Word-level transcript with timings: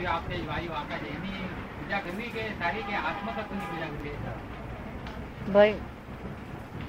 પૃથ્વી 0.00 0.08
આપણે 0.08 0.38
વાયુ 0.46 0.74
આકાશ 0.74 1.06
એની 1.08 1.40
પૂજા 1.74 2.00
કરવી 2.04 2.30
કે 2.34 2.44
સારી 2.60 2.84
કે 2.84 2.94
આત્મતત્વની 3.00 3.66
પૂજા 3.66 3.90
કરવી? 3.90 4.14
ભાઈ 5.48 5.76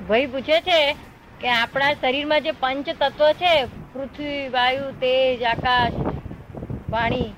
ભાઈ 0.08 0.28
પૂછે 0.28 0.58
છે 0.62 0.80
કે 1.42 1.50
આપણા 1.56 1.92
શરીરમાં 1.98 2.44
જે 2.44 2.54
પંચ 2.64 2.88
તત્વ 2.96 3.30
છે 3.42 3.54
પૃથ્વી 3.94 4.40
વાયુ 4.50 4.90
તેજ 5.04 5.46
આકાશ 5.46 6.00
પાણી 6.90 7.30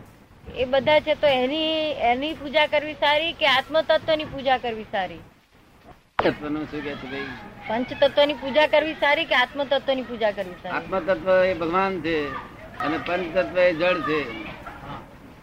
એ 0.58 0.66
બધા 0.68 1.02
છે 1.02 1.16
તો 1.18 1.28
એની 1.36 1.76
એની 2.12 2.34
પૂજા 2.36 2.68
કરવી 2.68 2.98
સારી 3.02 3.34
કે 3.36 3.48
આત્મ 3.50 3.76
તત્વની 3.84 4.32
પૂજા 4.34 4.60
કરવી 4.60 4.90
સારી? 4.92 5.22
તત્વનું 6.18 6.68
શું 6.72 6.82
કે 6.82 6.98
છે 7.02 7.08
ભાઈ? 7.08 7.30
પંચ 7.68 7.90
તત્વની 8.02 8.42
પૂજા 8.42 8.68
કરવી 8.70 8.98
સારી 9.00 9.26
કે 9.28 9.36
આત્મ 9.36 9.60
તત્વની 9.68 10.10
પૂજા 10.10 10.34
કરવી 10.34 10.60
સારી? 10.64 10.76
આત્મ 10.78 11.00
તત્વ 11.08 11.28
એ 11.52 11.56
ભગવાન 11.56 12.02
છે 12.02 12.18
અને 12.80 12.98
પંચ 13.08 13.34
તત્વ 13.38 13.58
એ 13.60 13.72
જળ 13.76 14.00
છે. 14.10 14.20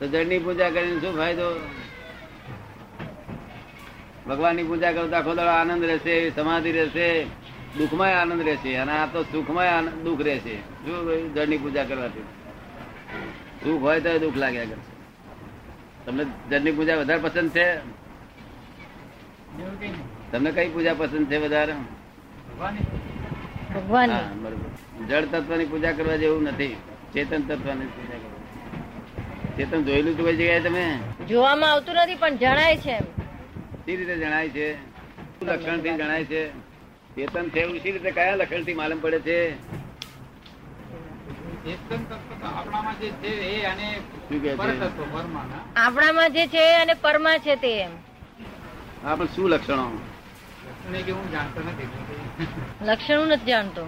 તો 0.00 0.06
જળની 0.09 0.38
પૂજા 0.38 0.70
કરીને 0.70 1.00
શું 1.00 1.14
ફાયદો? 1.16 1.46
ભગવાનની 4.28 4.62
પૂજા 4.62 4.92
કરો 4.92 5.06
તો 5.06 5.16
આખો 5.16 5.34
દાડો 5.34 5.52
આનંદ 5.52 5.84
રહેશે 5.84 6.14
સમાધિ 6.30 6.73
રહેશે 6.73 7.06
દુઃખમાં 7.78 8.20
આનંદ 8.20 8.42
રહેશે 8.48 8.70
અને 8.76 8.92
આ 8.92 9.06
તો 9.06 9.23
સુખમાં 9.23 9.68
આનંદ 9.76 10.04
દુઃખ 10.04 10.23
રહેશે. 10.28 10.56
શું 10.56 11.34
જળની 11.34 11.59
પૂજા 11.59 11.84
કરવાથી? 11.84 12.26
સુખ 13.64 13.82
હોય 13.82 14.00
તો 14.00 14.18
દુઃખ 14.18 14.36
લાગ્યા 14.36 14.64
કરશે 14.64 14.92
તમને 16.06 16.24
જળની 16.51 16.73
પૂજા 16.73 16.96
વધારે 17.01 17.20
પસંદ 17.23 17.51
છે? 17.51 17.66
તમને 20.32 20.51
કઈ 20.51 20.68
પૂજા 20.68 20.95
પસંદ 20.95 21.26
છે 21.30 21.38
વધારે? 21.45 21.74
જળ 25.09 25.24
તત્વની 25.32 25.64
પૂજા 25.64 25.92
કરવા 25.92 26.16
જેવું 26.16 26.42
નથી. 26.42 26.76
ચેતન 27.12 27.42
તત્વની 27.42 27.90
પૂજા 27.96 28.18
કરવા. 28.23 28.39
ચેતન 29.60 29.82
જોયેલું 29.87 30.16
તો 30.16 30.24
કઈ 30.24 30.37
જગ્યાએ 30.37 30.60
તમે? 30.60 30.84
જોવામાં 31.29 31.73
આવતું 31.73 31.96
નથી 32.02 32.18
પણ 32.21 32.37
જણાય 32.43 32.76
છે 32.76 32.93
એમ. 32.93 33.07
સી 33.84 33.96
રીતે 33.96 34.15
જણાય 34.16 34.48
છે? 34.48 34.66
લક્ષણથી 35.43 35.95
જણાય 35.95 36.24
છે? 36.24 36.43
ચેતન 37.16 37.48
છે 37.48 37.60
એવું 37.60 37.80
સી 37.82 37.93
રીતે 37.93 38.10
કયા 38.10 38.37
લક્ષણથી 38.37 38.74
માલમ 38.74 38.99
પડે 39.01 39.18
છે? 39.21 39.38
આપણામાં 42.43 42.96
જે 43.01 43.10
છે 43.23 43.32
અને 43.66 43.88
પરમા 44.29 44.45
છે? 44.45 44.54
પરતત્વ 44.57 45.02
પરમાના. 45.15 45.62
આપણામાં 45.77 46.32
જે 46.32 46.45
છે 46.46 46.62
અને 46.82 46.95
પરમાં 46.95 47.38
છે 47.38 47.56
તે 47.56 47.73
એમ. 47.80 47.93
આપણે 49.04 49.27
શું 49.34 49.51
લક્ષણો? 49.51 49.87
લક્ષણે 50.68 51.02
કે 51.02 51.12
હું 51.12 51.27
જાણતો 51.32 51.60
નથી. 51.60 51.88
લક્ષણ 52.87 53.18
હું 53.18 53.29
નથી 53.29 53.46
જાણતો. 53.46 53.84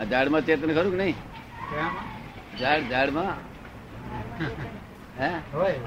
આ 0.00 0.04
ઝાડમાં 0.04 0.42
ચેતન 0.42 0.74
ખરું 0.74 0.90
કે 0.90 0.96
નહીં? 0.96 1.16
ઝાડ 2.60 2.82
ઝાડમાં? 2.90 3.36
હે? 5.20 5.28
તે 5.28 5.80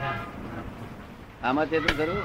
આમાં 1.44 1.70
ચેતન 1.70 1.98
ખરું 1.98 2.24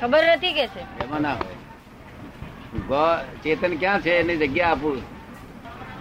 ખબર 0.00 0.24
નથી 0.24 0.52
કે 0.52 0.66
છે? 0.66 1.04
એમાં 1.04 1.20
ના 1.20 1.34
હોય. 1.34 1.54
ચેતન 3.42 3.76
ક્યાં 3.76 4.00
છે? 4.00 4.10
એની 4.10 4.36
જગ્યા 4.36 4.68
આપું. 4.68 5.00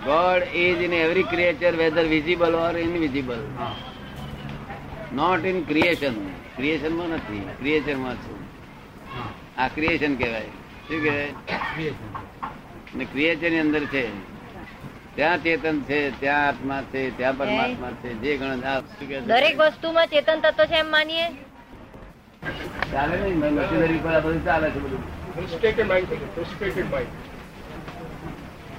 God 0.06 0.56
is 0.56 0.82
in 0.82 0.94
every 0.94 1.24
creature 1.24 1.76
whether 1.76 2.04
visible 2.04 2.56
or 2.56 2.78
invisible 2.78 3.48
હા. 3.58 3.76
નોટ 5.14 5.46
ઇન 5.46 5.64
ક્રિએશન 5.64 6.14
ક્રિએશનમાં 6.56 7.08
નથી. 7.08 7.50
ક્રિએચરમાં 7.60 8.16
છું. 8.16 8.40
આ 9.58 9.68
ક્રિએશન 9.68 10.16
કહેવાય. 10.16 10.42
શું 10.88 11.04
કહેવાય? 11.04 11.34
ને 12.96 13.06
ક્રિએચરની 13.06 13.60
અંદર 13.60 13.86
છે. 13.86 14.39
ત્યાં 15.16 15.40
ચેતન 15.44 15.78
છે 15.88 16.00
ત્યાં 16.20 16.48
આત્મા 16.48 16.82
છે 16.92 17.02
ત્યાં 17.18 17.38
પરમાત્મા 17.38 17.92
છે 18.02 18.10
જે 18.24 18.32
ગણ? 18.38 18.62
દરેક 19.32 19.56
વસ્તુમાં 19.62 20.08
ચેતન 20.08 20.40
તત્વ 20.44 20.66
છે 20.72 20.78
એમ 20.84 20.90
માનીએ? 20.96 21.28
ચાલે 22.92 23.16
નહીં 23.18 23.38
મશીનરી 23.58 24.02
પર 24.04 24.14
આ 24.16 24.20
બધું 24.20 24.46
ચાલે 24.46 24.68
છે 24.70 24.80
બધું. 24.80 25.02
Frustrated 25.36 25.88
mind 25.88 26.10
frustrated 26.36 26.90
mind 26.94 27.14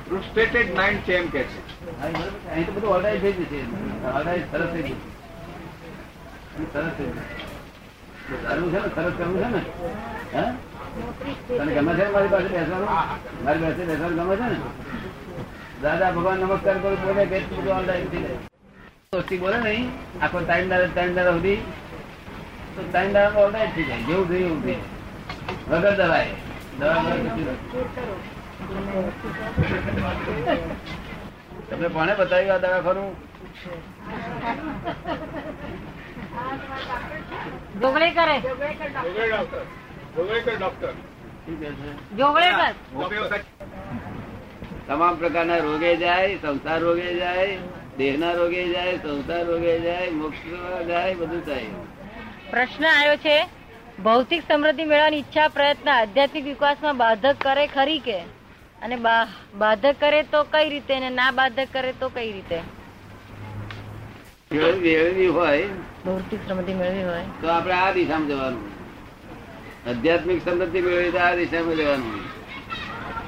frustrated 0.09 0.71
mind 0.79 1.01
છે 1.05 1.15
એમ 1.21 1.27
કે 1.31 1.43
છે. 1.51 1.59
અહીં 2.51 2.67
તો 2.67 2.73
બધું 2.73 2.91
ઓર્ડાઇઝ 2.97 3.21
થઈ 3.21 3.35
જશે 3.39 3.59
ઓર્ડાઇઝ 4.17 4.45
સરસ 4.53 4.69
થઈ 4.73 4.83
થઈ 4.83 4.97
છે. 4.97 5.09
ને? 7.07 7.23
સરસ 8.95 9.15
કરવું 9.17 9.39
છે 9.43 9.49
ને? 9.55 9.63
હે? 10.35 10.45
તને 11.47 11.73
ગમે 11.75 11.93
છે 11.99 12.05
મારી 12.15 12.33
પાસે 12.35 12.49
બેસવાનું? 12.55 12.91
મારી 13.45 13.63
પાસે 13.65 13.83
બેસવાનું 13.91 14.17
ગમે 14.21 14.37
છે 14.37 14.47
ને? 14.53 14.59
દાદા 15.83 16.13
ભગવાન 16.13 16.41
નમસ્કાર 16.41 16.77
કરું 16.79 16.97
બોલે 17.03 17.25
થઈ 18.07 18.23
જાય 18.23 18.39
દોસ્તી 19.13 19.39
બોલે 19.39 19.59
નહીં 19.61 19.87
આખો 20.21 20.39
ટાઈમ 20.41 20.69
દાદા 20.71 20.89
ટાઈમ 20.89 21.15
દાદા 21.17 21.33
સુધી. 21.33 21.59
તો 22.75 22.81
ટાઈમ 22.85 23.13
દાદા 23.15 23.45
ઓનલાઈન 23.45 23.73
થઈ 23.75 23.87
જાય 23.89 24.03
જેવું 24.09 24.27
થયું 24.29 24.45
એવું 24.45 24.61
થઈ 24.63 24.79
વગર 25.71 25.95
દવાએ. 25.97 26.31
દવા 26.79 26.99
વગર 26.99 27.19
તમને 31.69 31.89
કોને 31.91 32.13
બતાવ્યું 32.15 32.55
આ 32.55 32.63
દવા 32.63 32.83
ખરું? 32.83 33.11
ડોક્ટર 37.77 38.31
ગોગળકર 38.31 38.31
ડોક્ટર 39.31 39.63
શું 40.15 40.57
ડોક્ટર 40.57 40.93
જોગળેકર 42.19 42.73
તમામ 44.91 45.17
પ્રકારના 45.17 45.59
રોગે 45.59 45.91
જાય 45.97 46.37
સંસાર 46.37 46.79
રોગે 46.81 47.09
જાય 47.15 47.59
દેહના 47.99 48.33
રોગે 48.33 48.63
જાય 48.73 48.97
સંસાર 48.99 49.43
રોગે 49.47 49.75
જાય 49.81 50.11
મોક્ષ 50.11 50.43
જાય 50.89 51.15
બધું 51.15 51.43
થાય. 51.47 51.71
પ્રશ્ન 52.51 52.85
આવ્યો 52.85 53.17
છે 53.17 53.37
ભૌતિક 53.99 54.43
સમૃદ્ધિ 54.49 54.85
મેળવવાની 54.85 55.21
ઈચ્છા 55.21 55.49
પ્રયત્ન 55.49 55.91
આધ્યાત્મિક 55.95 56.45
વિકાસમાં 56.45 56.97
બાધક 56.97 57.37
કરે 57.41 57.67
ખરી 57.77 58.01
કે? 58.01 58.19
અને 58.83 58.97
બાધક 59.55 60.01
કરે 60.01 60.23
તો 60.33 60.41
કઈ 60.53 60.69
રીતે 60.69 60.93
અને 60.95 61.11
ના 61.11 61.31
બાધક 61.33 61.73
કરે 61.73 61.93
તો 61.93 62.09
કઈ 62.09 62.33
રીતે? 62.33 62.59
મેળવી 64.51 64.97
મેળવી 64.97 65.27
હોય. 65.29 65.69
ભૌતિક 66.05 66.41
સમૃદ્ધિ 66.49 66.75
મેળવી 66.75 67.05
હોય. 67.05 67.25
તો 67.41 67.47
આપણે 67.49 67.75
આ 67.75 67.93
દિશામાં 67.93 68.29
જવાનું. 68.29 68.65
આધ્યાત્મિક 69.87 70.43
સમૃદ્ધિ 70.43 70.81
મેળવી 70.81 71.13
તો 71.13 71.19
આ 71.19 71.37
દિશામાં 71.37 71.77
જવાનું. 71.77 72.21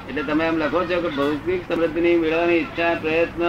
એટલે 0.09 0.23
તમે 0.23 0.45
એમ 0.45 0.57
લખો 0.57 0.79
છો 0.85 0.97
કે 1.01 1.09
ભૌતિક 1.17 1.61
સમૃદ્ધિની 1.67 2.17
મેળવવાની 2.17 2.59
ઈચ્છા 2.59 2.91
પ્રયત્ન 2.95 3.43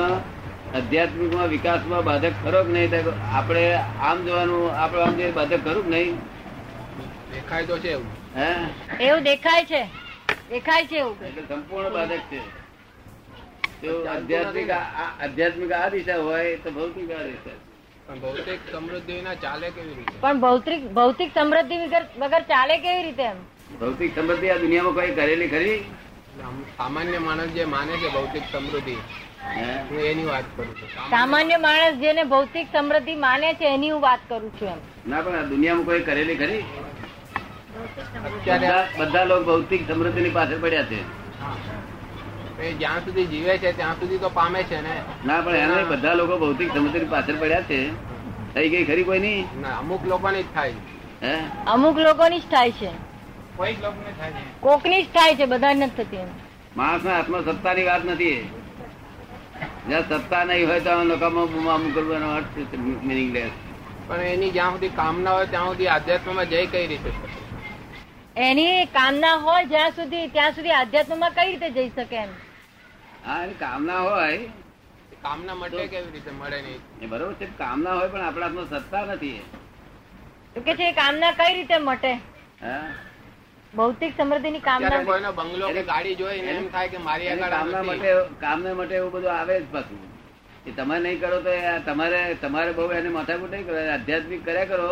આધ્યાત્મિકમાં 0.75 1.49
વિકાસમાં 1.49 2.05
બાધક 2.05 2.35
ખરો 2.45 2.61
કે 2.65 2.73
નહીં? 2.73 2.91
તો 2.91 3.13
આપણે 3.33 3.65
આમ 4.03 4.19
જોવાનું 4.27 4.65
આપણે 4.79 5.03
આમ 5.03 5.15
જોઈએ 5.17 5.33
બાધક 5.33 5.65
ખરું 5.65 5.85
કે 5.85 5.91
નહીં? 5.91 6.15
દેખાય 7.35 7.67
તો 7.67 7.79
છે 7.79 7.91
એવું. 7.91 8.11
હે? 8.37 8.51
એવું 9.01 9.25
દેખાય 9.25 9.65
છે. 9.65 9.83
દેખાય 10.51 10.87
છે 10.87 10.99
એવું. 10.99 11.17
એટલે 11.23 11.43
સંપૂર્ણ 11.49 11.93
બાધક 11.93 12.23
છે. 12.31 12.41
તો 13.83 13.91
આધ્યાત્મિક 14.15 14.71
આધ્યાત્મિક 14.71 15.73
આ 15.73 15.89
દિશા 15.91 16.21
હોય 16.23 16.57
તો 16.59 16.71
ભૌતિક 16.71 17.11
આ 17.11 17.25
દિશા 17.25 17.59
પણ 18.07 18.19
ભૌતિક 18.21 18.61
સમૃદ્ધિ 18.73 19.19
ના 19.23 19.35
ચાલે 19.43 19.67
કેવી 19.71 19.95
રીતે? 19.97 20.15
પણ 20.23 20.41
ભૌતિક 20.41 20.81
ભૌતિક 20.93 21.31
સમૃદ્ધિ 21.35 21.77
વગર 21.85 22.05
વગર 22.19 22.43
ચાલે 22.49 22.75
કેવી 22.79 23.03
રીતે 23.03 23.23
એમ? 23.25 23.39
ભૌતિક 23.81 24.11
સમૃદ્ધિ 24.15 24.51
આ 24.51 24.59
દુનિયામાં 24.65 24.95
કોઈ 24.95 25.15
કરેલી 25.15 25.49
ખરી? 25.49 25.79
સામાન્ય 26.77 27.19
માણસ 27.21 27.51
જે 27.51 27.65
માને 27.67 27.93
છે 27.95 28.09
ભૌતિક 28.11 28.45
સમૃદ્ધિ 28.53 28.97
હું? 29.87 30.01
એની 30.03 30.27
વાત 30.27 30.47
કરું 30.51 30.73
છું. 30.73 30.89
સામાન્ય 31.11 31.57
માણસ 31.59 31.97
જેને 31.99 32.23
ભૌતિક 32.27 32.67
સમૃદ્ધિ 32.73 33.15
માને 33.19 33.49
છે 33.55 33.67
એની 33.69 33.91
હું 33.91 34.03
વાત 34.03 34.21
કરું 34.29 34.51
છું 34.53 34.69
એમ. 34.69 34.81
ના 35.07 35.23
પણ 35.23 35.37
આ 35.37 35.49
દુનિયામાં 35.49 35.87
કોઈ 35.87 36.03
કરેલી 36.03 36.37
ખરી? 36.37 36.63
બધા 38.47 38.83
બધા 38.99 39.25
લોકો 39.25 39.45
ભૌતિક 39.45 39.83
સમૃદ્ધિની 39.89 40.31
પાછળ 40.31 40.61
પડ્યા 40.61 40.89
છે. 40.89 41.01
જ્યાં 42.75 43.05
સુધી 43.05 43.27
જીવે 43.27 43.55
છે 43.59 43.73
ત્યાં 43.73 43.97
સુધી 43.97 44.19
તો 44.19 44.31
પામે 44.31 44.61
છે 44.65 44.81
ને. 44.81 44.95
ના 45.25 45.41
પણ 45.41 45.57
એને 45.67 45.85
બધા 45.85 46.15
લોકો 46.15 46.35
ભૌતિક 46.39 46.69
સમૃદ્ધિની 46.73 47.11
પાછળ 47.11 47.39
પડ્યા 47.39 47.65
છે. 47.65 47.81
થઈ 48.55 48.69
ગઈ 48.69 48.85
ખરી 48.85 49.05
કોઈ 49.05 49.21
નહીં 49.21 49.47
ના, 49.57 49.75
અમુક 49.79 50.03
લોકોને 50.07 50.41
જ 50.41 50.47
થાય. 50.55 50.75
હે? 51.23 51.35
અમુક 51.67 51.97
લોકોની 51.99 52.41
જ 52.41 52.47
થાય 52.49 52.73
છે. 52.73 52.91
કોકની 53.57 55.03
જ 55.03 55.09
થાય 55.15 55.35
છે 55.37 55.47
બધા 55.47 55.75
નથી 55.75 55.95
થતી 55.99 56.23
માણસ 56.23 56.77
માણસના 56.77 57.15
હાથમાં 57.17 57.45
સત્તાની 57.49 57.87
વાત 57.87 58.05
નથી. 58.05 58.39
જ્યાં 59.89 60.05
સત્તા 60.23 60.45
નહીં 60.45 60.67
હોય 60.69 60.81
તો 60.81 60.93
નકામો 61.05 61.43
આમ 61.71 61.85
કરવાનો 61.95 62.29
અર્થ 62.37 62.57
મિનિંગલેસ 63.03 63.53
પણ 64.09 64.27
એની 64.33 64.51
જ્યાં 64.51 64.75
સુધી 64.75 64.93
કામના 64.97 65.35
હોય 65.35 65.47
ત્યાં 65.47 65.71
સુધી 65.71 65.89
આધ્યાત્મમાં 65.89 66.49
જઈ 66.49 66.67
કઈ 66.67 66.87
રીતે 66.87 67.11
એની 68.37 68.87
કામના 68.99 69.37
હોય 69.39 69.65
જ્યાં 69.67 69.93
સુધી 69.93 70.27
ત્યાં 70.29 70.55
સુધી 70.55 70.77
આધ્યાત્મમાં 70.81 71.35
કઈ 71.35 71.47
રીતે 71.47 71.71
જઈ 71.71 71.89
શકે 71.97 72.17
એમ? 72.17 72.31
હા 73.25 73.47
કામના 73.59 74.01
હોય. 74.01 74.39
કામના 75.23 75.55
મળે 75.55 75.89
કેવી 75.89 76.13
રીતે 76.13 76.31
મળે 76.31 76.59
નહીં? 76.63 76.81
એ 77.01 77.07
બરોબર 77.07 77.35
છે 77.35 77.47
કામના 77.59 77.95
હોય 77.95 78.09
પણ 78.09 78.23
આપણા 78.23 78.47
હાથમાં 78.47 78.85
સત્તા 78.85 79.05
નથી. 79.05 79.41
તો 80.55 80.61
કે 80.61 80.73
છે 80.77 80.89
એ 80.89 80.93
કામના 80.93 81.33
કઈ 81.33 81.53
રીતે 81.55 81.79
મટે? 81.79 82.13
હા? 82.63 82.89
ભૌતિક 83.77 84.13
સમૃદ્ધિની 84.19 84.63
કામના 84.67 84.99
કોઈનો 85.11 85.31
બંગલો 85.39 85.69
કે 85.77 85.83
ગાડી 85.91 86.17
જોઈ 86.21 86.41
ને 86.47 86.53
એમ 86.55 86.67
થાય 86.75 86.89
કે 86.93 86.99
મારી 87.07 87.31
આગળ 87.33 87.47
આ 87.47 87.51
કામના 87.55 87.83
માટે 87.89 88.11
કામને 88.45 88.71
માટે 88.81 88.95
એવું 88.99 89.11
બધું 89.15 89.33
આવે 89.39 89.55
જ 89.57 89.67
પાછું. 89.73 90.01
કે 90.65 90.71
તમે 90.79 90.97
નહીં 91.05 91.21
કરો 91.23 91.39
તો 91.47 91.55
તમારે 91.89 92.21
તમારે 92.45 92.71
બહુ 92.79 92.87
એને 92.99 93.11
માથાકૂટ 93.17 93.53
નહીં 93.55 93.67
કરો 93.69 93.83
આધ્યાત્મિક 93.97 94.45
કર્યા 94.47 94.71
કરો. 94.73 94.89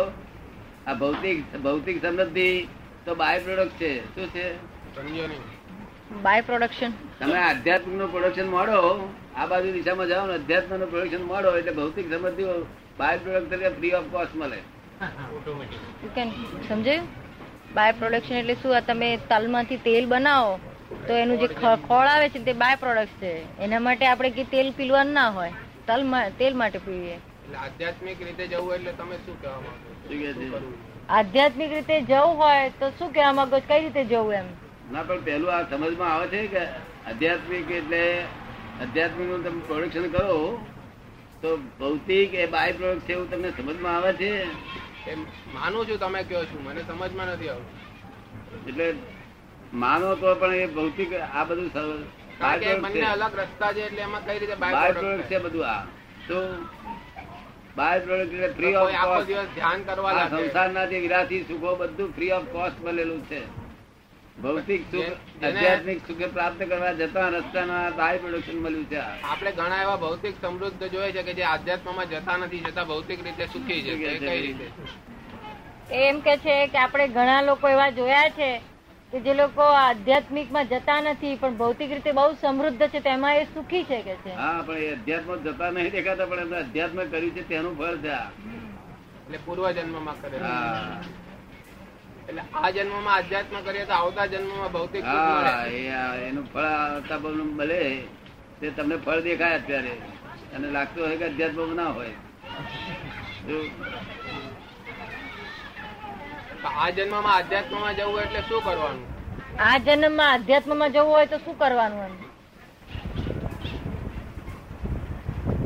આ 0.87 0.93
ભૌતિક 1.01 1.37
ભૌતિક 1.63 2.05
સમૃદ્ધિ 2.05 2.47
તો 3.05 3.15
બાય 3.23 3.39
પ્રોડક્ટ 3.39 3.79
છે. 3.79 3.91
શું 4.15 4.27
છે? 4.35 4.45
By 6.27 6.41
production. 6.51 6.91
તમે 7.19 7.39
આધ્યાત્મિકનું 7.47 8.11
પ્રોડક્શન 8.11 8.47
મળો 8.55 8.79
આ 9.35 9.45
બાજુ 9.51 9.73
દિશામાં 9.79 10.07
જાઓ 10.13 10.27
ને 10.27 10.39
અધ્યાત્મનું 10.41 10.87
પ્રોડક્શન 10.93 11.23
મળો 11.31 11.57
એટલે 11.59 11.73
ભૌતિક 11.81 12.13
સમૃદ્ધિ 12.13 12.43
બાય 12.99 13.17
પ્રોડક્ટ 13.25 13.49
તરીકે 13.51 13.75
ફ્રી 13.79 13.93
ઓફ 13.99 14.07
કોસ્ટ 14.13 14.35
મળે. 14.35 14.59
સમજાયું? 16.69 17.22
બાય 17.75 17.93
પ્રોડક્શન 17.93 18.35
એટલે 18.35 18.55
શું? 18.55 18.75
આ 18.75 18.81
તમે 18.81 19.09
તલમાંથી 19.29 19.77
તેલ 19.79 20.05
બનાવો 20.05 20.53
તો 21.07 21.13
એનું 21.15 21.39
જે 21.39 21.47
ખોળ 21.87 22.07
આવે 22.07 22.29
છે 22.29 22.39
તે 22.39 22.53
બાય 22.53 22.77
પ્રોડક્ટ 22.77 23.19
છે. 23.19 23.33
એના 23.59 23.79
માટે 23.79 24.05
આપણે 24.05 24.29
કે 24.31 24.43
તેલ 24.45 24.73
પીલવાનું 24.73 25.13
ના 25.13 25.29
હોય 25.31 25.53
તલ 25.87 26.01
તેલ 26.37 26.53
માટે 26.53 26.79
પીવીએ. 26.79 27.17
આધ્યાત્મિક 27.57 28.19
રીતે 28.21 28.43
જવું 28.47 28.75
એટલે 28.75 28.91
તમે 28.93 29.15
શું 29.25 29.35
કહેવા 29.41 29.61
માંગો? 29.61 30.67
આધ્યાત્મિક 31.09 31.71
રીતે 31.71 31.95
જવું 32.03 32.35
હોય 32.37 32.69
તો 32.79 32.91
શું 32.99 33.13
કહેવા 33.13 33.33
માંગો 33.33 33.59
કઈ 33.67 33.79
રીતે 33.79 34.03
જવું 34.05 34.33
એમ? 34.33 34.47
ના 34.91 35.03
પણ 35.03 35.21
પેલું 35.21 35.51
આ 35.55 35.63
સમજમાં 35.63 36.13
આવે 36.13 36.27
છે 36.27 36.41
કે 36.47 36.63
આધ્યાત્મિક 37.07 37.71
એટલે 37.71 38.03
આધ્યાત્મિકનું 38.81 39.43
તમે 39.43 39.61
પ્રોડક્શન 39.67 40.07
કરો 40.09 40.37
તો 41.41 41.49
ભૌતિક 41.79 42.33
એ 42.35 42.47
બાય 42.47 42.73
પ્રોડક્ટ 42.73 43.05
છે 43.07 43.13
એવું 43.13 43.29
તમને 43.31 43.49
સમજમાં 43.57 43.95
આવે 43.95 44.11
છે? 44.13 44.31
માનું 45.53 45.85
છું 45.87 45.97
તમે 45.99 46.21
કહો 46.23 46.43
છો 46.45 46.57
મને 46.59 46.81
સમજમાં 46.81 47.29
નથી 47.29 47.49
આવતું. 47.49 47.77
એટલે 48.67 48.87
માનો 49.73 50.15
તો 50.15 50.35
પણ 50.35 50.53
એ 50.55 50.67
ભૌતિક 50.67 51.11
આ 51.13 51.43
બધું 51.45 51.69
બંને 52.83 53.07
અલગ 53.07 53.33
રસ્તા 53.35 53.73
છે 53.73 53.81
એટલે 53.81 54.01
એમાં 54.01 54.23
કઈ 54.25 54.39
રીતે 54.39 54.55
બાય 54.55 54.93
પ્રોડક્ટ 54.93 55.27
છે 55.29 55.39
બધું 55.39 55.65
આ. 55.65 55.81
તો 56.27 56.37
બાય 57.75 57.99
પ્રોડક્ટ 58.01 58.33
એટલે 58.33 58.53
ફ્રી 58.53 58.75
ઓફ 58.75 59.25
દિવસ 59.25 59.49
ધ્યાન 59.55 59.83
કરવા 59.83 60.29
સંસારના 60.29 60.85
જે 60.85 60.97
વિરાસી 60.99 61.43
સુખો 61.49 61.75
બધું 61.75 62.13
ફ્રી 62.13 62.31
ઓફ 62.31 62.47
કોસ્ટ 62.51 62.79
મળેલું 62.79 63.21
છે. 63.29 63.41
ભૌતિક 64.37 64.81
સુખ 64.91 65.11
આધ્યાત્મિક 65.41 65.99
સુખ 66.07 66.23
પ્રાપ્ત 66.29 66.61
કરવા 66.63 66.93
જતા 66.95 67.29
રસ્તાના 67.31 67.91
બાય 67.93 68.19
પ્રોડક્શન 68.19 68.57
મળ્યું 68.57 68.87
છે. 68.87 68.99
આપણે 69.23 69.51
ઘણા 69.53 69.81
એવા 69.81 69.97
ભૌતિક 69.99 70.35
સમૃદ્ધ 70.41 70.83
જોયે 70.89 71.11
છે 71.13 71.23
કે 71.23 71.33
જે 71.33 71.43
આધ્યાત્મમાં 71.45 72.07
જતા 72.09 72.37
નથી 72.39 72.63
જતા 72.65 72.85
ભૌતિક 72.85 73.19
રીતે 73.21 73.45
સુખી 73.47 73.81
છે. 73.83 73.93
કઈ 74.01 74.41
રીતે? 74.41 74.67
એમ 76.01 76.21
કે 76.21 76.37
છે 76.39 76.55
કે 76.67 76.77
આપણે 76.79 77.07
ઘણા 77.09 77.41
લોકો 77.43 77.65
એવા 77.69 77.91
જોયા 77.91 78.29
છે 78.31 78.49
કે 79.13 79.19
જે 79.21 79.33
લોકો 79.35 79.65
આધ્યાત્મિકમાં 79.77 80.67
જતા 80.67 80.99
નથી 81.03 81.35
પણ 81.37 81.57
ભૌતિક 81.57 81.89
રીતે 81.91 82.11
બહુ 82.13 82.27
સમૃદ્ધ 82.37 82.85
છે 82.91 83.01
તેમાં 83.01 83.35
એ 83.37 83.47
સુખી 83.53 83.85
છે 83.85 83.99
કે 84.01 84.15
છે? 84.23 84.31
હા 84.35 84.63
પણ 84.63 84.81
એ 84.83 84.93
અધ્યાત્મ 84.93 85.43
જતા 85.45 85.71
નહીં 85.71 85.91
દેખાતા 85.93 86.27
પણ 86.27 86.41
એમને 86.41 86.57
અધ્યાત્મ 86.59 86.99
કર્યું 87.09 87.33
છે 87.35 87.43
તેનું 87.45 87.75
ફળ 87.77 87.97
છે 88.01 88.13
એટલે 89.19 89.37
પૂર્વ 89.45 89.65
જન્મમાં 89.73 90.17
કરે 90.21 90.37
હા. 90.39 90.97
એટલે 92.27 92.43
આ 92.57 92.69
જન્મમાં 92.75 93.15
આધ્યાત્મ 93.15 93.57
કરીએ 93.65 93.85
તો 93.85 93.93
આવતા 93.95 94.27
જન્મમાં 94.33 94.71
ભૌતિક 94.75 95.03
સુખ 95.03 95.23
હા 95.23 95.37
મળે. 95.37 95.53
એ 95.79 95.81
આ 95.93 96.13
એનું 96.27 96.45
ફળ 96.53 96.67
આવતા 96.67 97.19
મળે 97.51 97.79
તે 98.59 98.65
તમને 98.77 98.95
ફળ 99.05 99.21
દેખાય 99.27 99.57
અત્યારે. 99.61 99.93
અને 100.55 100.67
લાગતું 100.75 101.01
હોય 101.05 101.17
કે 101.21 101.25
અધ્યાત્મ 101.25 101.71
ના 101.79 101.91
હોય. 101.97 102.15
આ 106.73 106.89
જન્મમાં 106.91 107.33
આધ્યાત્મમાં 107.33 107.95
જવું 107.97 108.19
એટલે 108.25 108.41
શું 108.49 108.61
કરવાનું? 108.67 109.07
આ 109.59 109.77
જન્મમાં 109.79 110.31
આધ્યાત્મમાં 110.33 110.91
જવું 110.93 111.11
હોય 111.13 111.27
તો 111.27 111.37
શું 111.45 111.55
કરવાનું 111.57 112.13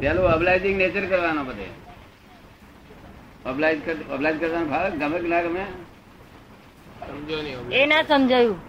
પેલું 0.02 0.28
અબલાઇઝિંગ 0.32 0.78
નેચર 0.80 1.06
કરવાનો 1.12 1.44
બધે. 1.46 1.68
અબલાઇઝ 3.52 3.82
અબલાઇઝ 4.16 4.40
કરવાનું 4.42 4.70
ભાવે 4.74 4.90
ગમે 5.02 5.18
કે 5.24 5.30
ના 5.34 5.44
ગમે. 5.46 5.64
એ 7.72 7.86
ના 7.86 8.04
સમજાયું. 8.04 8.60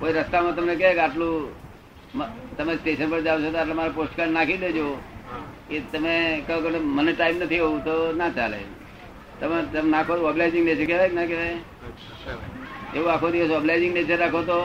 કોઈ 0.00 0.12
રસ્તામાં 0.12 0.54
તમને 0.56 0.74
કે 0.80 0.86
આટલું 0.98 1.36
તમે 2.56 2.74
સ્ટેશન 2.76 3.08
પર 3.10 3.20
જાવ 3.26 3.38
છો 3.42 3.50
તો 3.52 3.58
આટલા 3.58 3.78
મારા 3.80 3.96
પોસ્ટકાર્ડ 4.00 4.32
નાખી 4.32 4.60
દેજો. 4.64 4.86
એ 5.70 5.80
તમે 5.92 6.14
કહો 6.46 6.54
કે 6.64 6.68
મને 6.96 7.12
ટાઈમ 7.12 7.36
નથી 7.42 7.62
એવું 7.64 7.80
તો 7.84 7.94
ના 8.20 8.30
ચાલે. 8.38 8.60
તમે 9.40 9.56
તમે 9.72 9.88
નાખો 9.90 10.12
ઓબ્લાઇઝિંગ 10.30 10.64
નેચર 10.68 10.86
કહેવાય 10.86 11.12
ના 11.18 11.26
કહેવાય? 11.30 11.58
એવું 12.94 13.10
આખો 13.12 13.26
દિવસ 13.34 13.50
ઓબ્લાઇઝિંગ 13.50 13.94
નેચર 13.98 14.18
રાખો 14.22 14.40
તો 14.50 14.58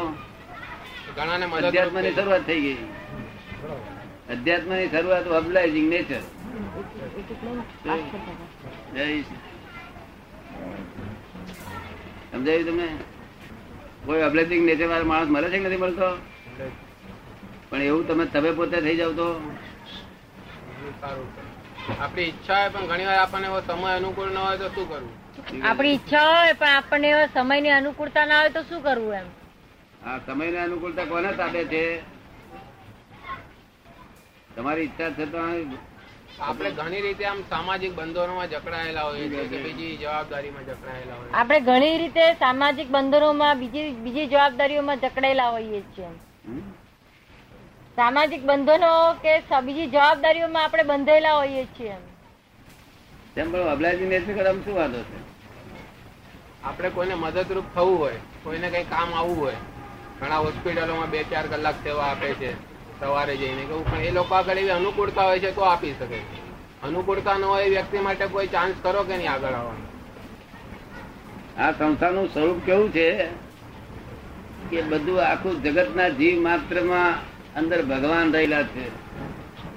અધ્યાત્મની 1.09 1.67
અધ્યાત્મની 1.67 2.13
શરૂઆત 2.17 2.43
થઈ 2.47 2.61
ગઈ. 2.65 2.79
અધ્યાત્મની 4.33 4.87
શરૂઆત 4.93 5.25
ઓબ્લાઇઝિંગ 5.39 5.87
નેચર 5.93 6.21
સમજાયું 12.35 12.67
તમને? 12.67 12.87
કોઈ 14.05 14.23
અબ્લેસિંગ 14.23 14.61
નેચર 14.65 14.87
વાળો 14.87 15.05
માણસ 15.05 15.29
મળે 15.29 15.47
છે 15.47 15.57
કે 15.57 15.67
નથી 15.67 15.77
મળતો? 15.79 16.09
પણ 17.69 17.81
એવું 17.83 18.05
તમે 18.07 18.25
તમે 18.27 18.49
પોતે 18.53 18.77
થઈ 18.79 18.97
જાવ 18.97 19.13
તો? 19.15 19.27
સારું 20.99 21.27
આપણી 21.97 22.25
ઈચ્છા 22.25 22.57
હોય 22.57 22.71
પણ 22.71 22.87
ઘણી 22.87 23.05
વાર 23.05 23.19
આપણને 23.19 23.47
એવો 23.47 23.61
સમય 23.63 23.91
અનુકૂળ 23.93 24.31
ના 24.31 24.45
હોય 24.45 24.57
તો 24.59 24.69
શું 24.71 24.87
કરવું? 24.87 25.13
આપણી 25.63 25.93
ઈચ્છા 25.93 26.25
હોય 26.31 26.55
પણ 26.55 26.73
આપણને 26.73 27.07
એવા 27.09 27.33
સમયની 27.35 27.73
અનુકૂળતા 27.73 28.25
ના 28.25 28.39
હોય 28.39 28.51
તો 28.51 28.63
શું 28.63 28.81
કરવું 28.83 29.15
એમ? 29.15 29.27
આ 30.03 30.19
સમયની 30.25 30.57
અનુકૂળતા 30.59 31.05
કોને 31.07 31.29
તાબે 31.33 31.61
છે? 31.67 31.83
તમારી 34.55 34.85
ઈચ્છા 34.85 35.11
છે 35.11 35.25
તો 35.27 35.39
આપણે 36.39 36.71
ઘણી 36.71 37.01
રીતે 37.01 37.25
આમ 37.25 37.41
સામાજિક 37.49 37.93
બંધનોમાં 37.95 38.49
જકડાયેલા 38.49 39.03
હોઈએ 39.03 39.29
છીએ 39.29 39.47
કે 39.47 39.57
બીજી 39.57 39.97
જવાબદારીમાં 39.97 40.65
જકડાયેલા 40.65 41.15
હોઈએ 41.15 41.33
આપણે 41.33 41.59
ઘણી 41.59 41.97
રીતે 41.97 42.33
સામાજિક 42.33 42.87
બંધનોમાં 42.87 43.59
બીજી 43.59 43.91
બીજી 43.91 44.27
જવાબદારીઓમાં 44.27 44.99
જકડાયેલા 44.99 45.51
હોઈએ 45.51 45.81
છીએ. 45.81 46.09
સામાજિક 47.95 48.43
બંધનો 48.45 49.13
કે 49.21 49.61
બીજી 49.61 49.87
જવાબદારીઓમાં 49.87 50.63
આપણે 50.63 50.83
બંધાયેલા 50.83 51.37
હોઈએ 51.37 51.65
છીએ. 51.77 51.91
એમ 51.91 52.03
તેમ 53.35 53.51
પણ 53.51 53.59
ઓબ્લાઇઝિંગ 53.59 54.09
ને 54.09 54.19
શું 54.19 54.75
વાંધો 54.75 54.99
છે? 54.99 55.17
આપણે 56.63 56.89
કોઈને 56.89 57.15
મદદરૂપ 57.15 57.65
થવું 57.75 57.99
હોય 57.99 58.19
કોઈને 58.43 58.69
કઈ 58.69 58.83
કામ 58.83 59.13
આવવું 59.13 59.39
હોય 59.39 59.57
ઘણા 60.19 60.37
હોસ્પિટલોમાં 60.37 61.09
બે 61.09 61.23
ચાર 61.23 61.47
કલાક 61.47 61.75
સેવા 61.83 62.05
આપે 62.05 62.33
છે. 62.33 62.74
સવારે 62.99 63.37
જઈને 63.37 63.63
કહું 63.63 63.91
પણ 63.91 63.97
એ 63.97 64.11
લોકો 64.11 64.35
આગળ 64.35 64.57
એવી 64.57 64.69
અનુકૂળતા 64.69 65.23
હોય 65.23 65.39
છે 65.39 65.55
તો 65.55 65.61
આપી 65.61 65.93
શકે. 65.99 66.17
અનુકૂળતા 66.83 67.37
ન 67.37 67.43
હોય 67.43 67.69
વ્યક્તિ 67.69 67.97
માટે 67.99 68.25
કોઈ 68.25 68.47
ચાન્સ 68.47 68.73
કરો 68.81 69.03
કે 69.03 69.17
નહીં 69.17 69.31
આગળ 69.31 69.47
આવવાનો? 69.47 69.85
આ 71.63 71.71
સંસ્થાનું 71.71 72.33
સ્વરૂપ 72.33 72.59
કેવું 72.65 72.91
છે 72.91 73.25
કે 74.69 74.81
બધું 74.81 75.25
આખું 75.25 75.63
જગતના 75.63 76.09
જીવ 76.09 76.41
માત્રમાં 76.41 77.13
અંદર 77.55 77.85
ભગવાન 77.85 78.33
રહેલા 78.33 78.63
છે. 78.63 78.89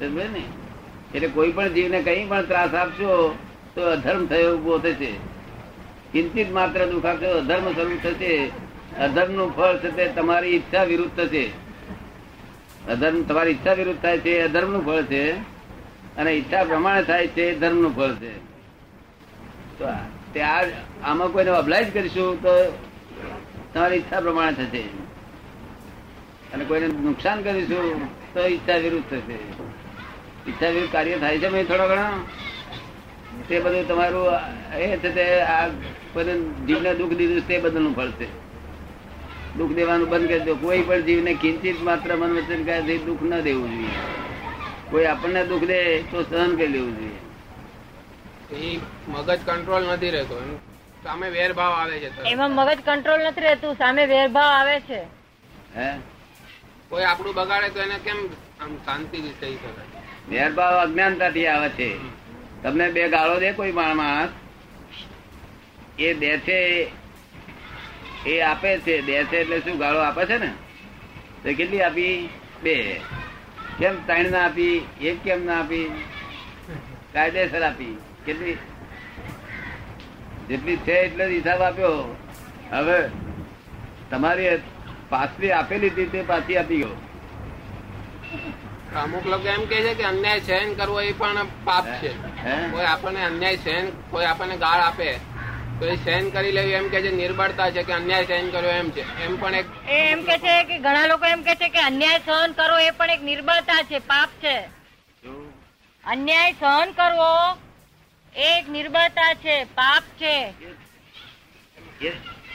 ને? 0.09 0.42
એટલે 1.14 1.28
કોઈ 1.28 1.52
પણ 1.52 1.69
જીવને 1.69 2.02
કઈ 2.02 2.25
પણ 2.25 2.42
ત્રાસ 2.42 2.75
આપશો 2.75 3.38
તો 3.75 3.83
અધર્મ 3.83 4.26
થયો 4.26 4.57
ઊભો 4.57 4.78
થશે. 4.78 5.12
ચિંતિત 6.12 6.50
માત્ર 6.50 6.87
દુઃખ 6.87 7.04
અધર્મ 7.04 7.73
સ્વરૂપ 7.73 8.00
થશે. 8.02 8.50
અધર્મનું 9.00 9.57
ફળ 9.57 9.76
તે 9.76 10.09
તમારી 10.09 10.49
ઈચ્છા 10.49 10.85
વિરુદ્ધ 10.85 11.11
થશે. 11.16 11.67
અધર્મ 12.88 13.23
તમારી 13.23 13.50
ઈચ્છા 13.50 13.73
વિરુદ્ધ 13.73 14.00
થાય 14.00 14.18
છે, 14.18 14.30
એ 14.30 14.42
અધર્મનું 14.42 14.87
ફળ 14.87 15.02
છે, 15.02 15.33
અને 16.16 16.30
ઈચ્છા 16.33 16.64
પ્રમાણે 16.64 17.02
થાય 17.02 17.26
છે, 17.26 17.42
એ 17.42 17.59
ધર્મનું 17.59 17.97
ફળ 17.97 18.14
છે. 18.14 18.38
તો 19.78 19.88
તે 20.35 20.40
આ 20.40 20.64
આમાં 21.04 21.28
કોઈને 21.28 21.50
અબ્લાઇઝ 21.50 21.92
કરીશું 21.92 22.42
તો 22.42 22.78
તમારી 23.75 23.97
ઈચ્છા 23.97 24.21
પ્રમાણે 24.21 24.52
થશે. 24.52 24.80
અને 26.52 26.64
કોઈને 26.64 26.87
નુકસાન 26.87 27.42
કરીશું 27.42 28.07
તો 28.35 28.47
ઈચ્છા 28.47 28.76
વિરુદ્ધ 28.76 29.04
થશે. 29.11 29.35
ઈચ્છા 30.50 30.68
વિરુદ્ધ 30.68 30.92
કાર્ય 30.92 31.18
થાય 31.18 31.38
છે 31.38 31.64
થોડા 31.64 31.87
ઘણા. 31.87 32.12
તે 33.49 33.61
બધું 33.61 33.88
તમારું 33.88 34.26
એ 34.76 34.97
છે 34.97 35.14
તે 35.14 35.40
આ 35.40 35.68
કોઈને 36.12 36.38
જીવને 36.38 36.95
દુઃખ 36.95 37.12
દીધું 37.12 37.49
તે 37.49 37.59
બદલનું 37.59 37.97
ફળ 37.97 38.11
છે. 38.11 38.48
દુઃખ 39.59 39.73
દેવાનું 39.73 40.09
બંધ 40.09 40.29
કરી 40.29 40.41
દો. 40.41 40.55
કોઈ 40.55 40.83
પણ 40.83 41.00
જીવને 41.00 41.35
કિંચિત 41.35 41.83
માત્ર 41.83 42.17
મન 42.17 42.33
વચન 42.37 42.65
કાયાથી 42.65 42.99
દુઃખ 42.99 43.23
ન 43.23 43.41
દેવું 43.41 43.71
જોઈએ. 43.71 44.03
કોઈ 44.91 45.05
આપણને 45.05 45.45
દુઃખ 45.45 45.67
દે 45.67 45.79
તો 46.03 46.23
સહન 46.23 46.57
કરી 46.57 46.67
લેવું 46.67 46.95
જોઈએ. 46.99 48.81
મગજ 49.09 49.38
કંટ્રોલ 49.47 49.83
નથી 49.93 50.11
રહેતો. 50.11 50.37
સામે 51.05 51.31
વેરભાવ 51.31 51.73
આવે 51.73 51.99
છે 51.99 52.09
એમાં 52.25 52.50
મગજ 52.50 52.79
કંટ્રોલ 52.87 53.21
નથી 53.21 53.41
રહેતું 53.41 53.75
સામે 53.75 54.07
વેરભાવ 54.07 54.50
આવે 54.50 54.81
છે. 54.81 55.00
હે? 55.77 55.91
કોઈ 56.88 57.05
આપણું 57.05 57.35
બગાડે 57.35 57.69
તો 57.69 57.81
એને 57.81 57.99
કેમ 58.05 58.19
આમ 58.61 58.77
શાંતિથી 58.77 59.35
થઈ 59.41 59.55
શકાય 59.55 60.03
વેરભાવ 60.31 60.75
અજ્ઞાનતાથી 60.79 61.47
આવે 61.47 61.69
છે. 61.69 61.91
તમને 62.62 62.91
બે 62.91 63.09
ગાળો 63.09 63.37
દે 63.41 63.53
કોઈ 63.53 63.73
માણસ. 63.73 64.31
એ 65.99 66.15
છે 66.47 66.59
એ 68.25 68.40
આપે 68.42 68.80
છે 68.84 69.02
બેસે 69.02 69.28
છે 69.30 69.40
એટલે 69.40 69.62
શું 69.62 69.78
ગાળો 69.78 70.00
આપે 70.00 70.26
છે 70.26 70.38
ને? 70.38 70.50
તો 71.42 71.48
કેટલી 71.54 71.82
આપી? 71.82 72.30
બે. 72.62 73.00
કેમ 73.78 73.94
ત્રણ 74.06 74.30
ના 74.30 74.44
આપી? 74.44 74.76
એક 75.00 75.22
કેમ 75.22 75.44
ના 75.44 75.58
આપી? 75.58 75.87
કાયદેસર 77.12 77.62
આપી. 77.62 77.94
કેટલી? 78.25 78.58
જેટલી 80.48 80.78
છે 80.78 80.94
એટલે 81.04 81.25
હિસાબ 81.28 81.60
આપ્યો. 81.62 82.16
હવે 82.72 82.98
તમારી 84.10 84.56
પાછલી 85.10 85.52
આપેલી 85.52 85.90
હતી 85.90 86.06
તે 86.06 86.22
પાછી 86.22 86.58
આપી 86.58 86.78
ગયો. 86.78 86.96
અમુક 88.94 89.25
લોકો 89.25 89.48
એમ 89.48 89.66
કે 89.66 89.76
છે 89.76 89.94
કે 89.94 90.04
અન્યાય 90.04 90.40
સહન 90.40 90.76
કરવો 90.76 91.00
એ 91.00 91.12
પણ 91.12 91.48
પાપ 91.64 91.87
છે? 92.00 92.10
કોઈ 92.72 92.87
આપણને 92.87 93.20
અન્યાય 93.25 93.58
સહન 93.58 93.87
કોઈ 94.10 94.26
આપણને 94.26 94.56
ગાળ 94.56 94.82
આપે 94.82 95.08
તો 95.78 95.87
એ 95.87 95.97
સહન 95.99 96.30
કરી 96.30 96.52
લેવી 96.52 96.75
એમ 96.75 96.88
કે 96.88 96.99
છે 97.00 97.11
નિર્બળતા 97.12 97.70
છે 97.70 97.82
કે 97.85 97.92
અન્યાય 97.94 98.26
સહન 98.30 98.50
કર્યો 98.50 98.75
એમ 98.75 98.88
છે. 98.92 99.02
એમ 99.18 99.35
પણ 99.37 99.56
એક 99.56 99.68
એ 99.88 99.99
એમ 100.06 100.20
કે 100.25 100.37
છે 100.38 100.54
કે 100.64 100.76
ઘણા 100.78 101.08
લોકો 101.08 101.26
એમ 101.26 101.42
કે 101.42 101.54
છે 101.56 101.68
કે 101.68 101.80
અન્યાય 101.82 102.20
સહન 102.20 102.50
કરવો 102.54 102.78
એ 102.80 102.92
પણ 102.94 103.12
એક 103.12 103.23
નિર્બળતા 103.23 103.80
છે 103.85 103.99
પાપ 104.02 104.30
છે. 104.40 104.56
અન્યાય 106.04 106.52
સહન 106.54 106.88
કરવો 106.94 107.32
એ 108.35 108.50
એક 108.52 108.64
નિર્બળતા 108.68 109.32
છે 109.38 109.56
પાપ 109.75 110.04
છે. 110.16 110.37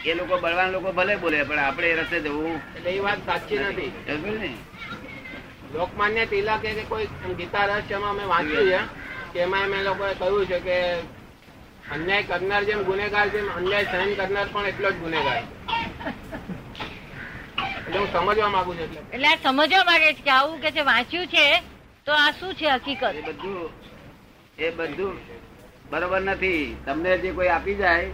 એ 0.04 0.14
લોકો 0.14 0.36
બળવાન 0.38 0.72
લોકો 0.72 0.90
ભલે 0.94 1.16
બોલે 1.18 1.40
પણ 1.44 1.60
આપણે 1.62 1.88
એ 1.90 1.98
રસ્તે 1.98 2.18
જવું. 2.22 2.56
એટલે 2.76 2.90
એ 2.92 3.02
વાત 3.02 3.20
સાચી 3.22 3.60
નથી. 3.62 3.92
લોકમાન્ય 5.74 6.24
તિલકે 6.28 6.70
કે 6.72 6.84
કોઈ 6.86 7.08
ગીતા 7.38 7.66
રહસ્યમાં 7.72 8.12
અમે 8.12 8.26
વાંચ્યું 8.26 8.70
છે 8.70 8.80
કે 9.32 9.40
એમાં 9.42 9.66
એમ 9.66 9.74
એ 9.74 9.84
લોકોએ 9.84 10.14
કહ્યું 10.16 10.48
છે 10.48 10.60
કે 10.62 10.78
અન્યાય 11.90 12.24
કરનાર 12.24 12.64
જેમ 12.66 12.84
ગુનેગાર 12.84 13.28
જેમ 13.30 13.48
અન્યાય 13.58 13.86
સહન 13.92 14.16
કરનાર 14.16 14.48
પણ 14.54 14.66
એટલો 14.68 14.90
જ 14.92 14.98
ગુનેગાર 15.00 15.44
એટલે 17.86 18.00
હું 18.00 18.08
સમજવા 18.10 18.50
માંગુ 18.50 18.74
છું 18.74 18.84
એટલે. 18.84 19.02
એટલે 19.12 19.28
આ 19.28 19.38
સમજવા 19.38 19.84
માંગે 19.86 20.10
છે 20.14 20.24
કે 20.24 20.32
આવું 20.32 20.60
કે 20.62 20.72
છે 20.72 20.84
વાંચ્યું 20.84 21.28
છે 21.28 21.46
તો 22.06 22.12
આ 22.14 22.32
શું 22.34 22.56
છે 22.56 22.68
હકીકત? 22.70 23.04
એ 23.04 23.22
બધું 23.22 23.70
એ 24.58 24.72
બધું 24.72 25.16
બરોબર 25.92 26.22
નથી. 26.22 26.76
તમને 26.86 27.18
જે 27.18 27.32
કોઈ 27.32 27.50
આપી 27.50 27.76
જાય 27.76 28.08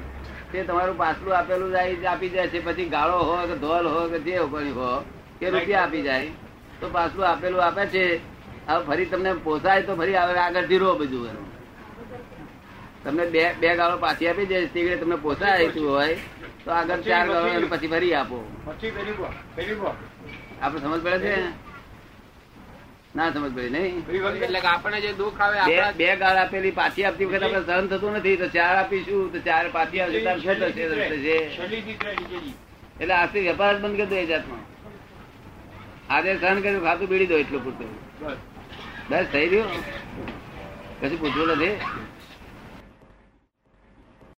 તે 0.52 0.64
તમારું 0.64 0.98
પાછલું 0.98 1.36
આપેલું 1.36 1.72
જાય 1.72 1.96
જે 1.96 2.08
આપી 2.08 2.30
જાય 2.30 2.50
છે. 2.50 2.60
પછી 2.62 2.90
ગાળો 2.90 3.18
હોય 3.24 3.48
કે 3.48 3.56
ધોલ 3.56 3.86
હોય 3.88 4.10
કે 4.10 4.20
જે 4.26 4.34
કોઈ 4.50 4.72
હોય 4.72 5.04
કે 5.40 5.46
રૂપિયા 5.50 5.84
આપી 5.84 6.04
જાય. 6.04 6.32
તો 6.80 6.86
પાછલું 6.90 7.28
આપેલું 7.28 7.62
આપે 7.62 7.84
છે. 7.88 8.04
હવે 8.68 8.84
ફરી 8.86 9.06
તમને 9.06 9.32
પોસાય 9.46 9.82
તો 9.84 9.96
ફરી 9.96 10.16
આગળ 10.18 10.68
ધીરો 10.68 10.96
બધું 10.96 11.30
એનું. 11.30 11.46
તમને 13.10 13.26
બે 13.36 13.44
બે 13.62 13.70
ગાળો 13.78 13.98
પાછી 14.04 14.28
આપી 14.28 14.48
દે 14.52 14.58
તે 14.74 14.98
તમને 14.98 15.18
પોસાય 15.24 15.72
હોય 15.78 16.16
તો 16.66 16.70
આગળ 16.72 17.02
ચાર 17.08 17.26
ગાળો 17.28 17.68
પછી 17.72 17.90
ફરી 17.96 18.14
આપો. 18.16 18.38
આપડે 20.62 20.80
સમજ 20.82 21.02
પડે 21.04 21.20
છે? 21.26 21.36
ના 23.16 23.30
સમજ 23.34 23.52
પડી 23.54 23.70
નહીં? 23.70 23.96
એટલે 24.42 24.60
આપણને 24.64 25.00
જે 25.02 25.12
દુઃખ 25.14 25.40
આવે 25.42 25.94
બે 26.00 26.10
ગાળ 26.18 26.38
આપેલી 26.42 26.74
પાછી 26.80 27.06
આપતી 27.06 27.26
વખત 27.26 27.44
આપણે 27.44 27.62
સહન 27.70 27.88
થતું 27.92 28.18
નથી 28.20 28.38
તો 28.38 28.48
ચાર 28.56 28.74
આપીશું 28.82 29.32
તો 29.34 29.40
ચાર 29.48 29.64
પાછી 29.78 30.02
આવશે 30.02 30.20
તાર 30.26 30.38
થશે? 30.38 31.38
એટલે 33.00 33.14
આજથી 33.14 33.46
વેપાર 33.48 33.72
જ 33.76 33.82
બંધ 33.82 33.98
કરી 33.98 34.10
દો 34.12 34.16
એ 34.16 34.26
જાતનો. 34.26 34.58
આજે 36.10 36.30
સહન 36.36 36.62
કર્યું 36.64 36.84
ખાતું 36.84 37.08
બીડી 37.08 37.30
દો 37.32 37.38
એટલું 37.38 37.62
પૂરતું. 37.64 37.92
બસ. 39.10 39.26
થઈ 39.34 39.48
ગયું 39.50 39.70
કશું 41.00 41.20
પૂછવું 41.20 41.52
નથી? 41.56 41.76